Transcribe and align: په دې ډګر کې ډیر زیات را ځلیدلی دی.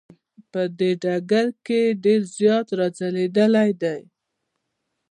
په 0.51 0.61
دې 0.79 0.91
ډګر 1.03 1.47
کې 1.65 1.81
ډیر 2.03 2.21
زیات 2.37 2.67
را 2.77 2.87
ځلیدلی 2.97 3.69
دی. 3.81 3.99